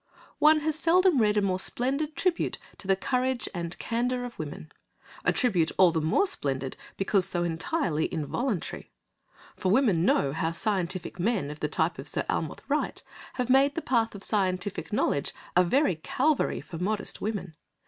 [0.39, 5.31] One has seldom read a more splendid tribute to the courage and candour of women,—a
[5.31, 11.59] tribute all the more splendid because so entirely involuntary,—for women know how scientific men of
[11.59, 13.03] the type of Sir Almroth Wright
[13.35, 17.55] have made the path of scientific knowledge a very Calvary for modest women.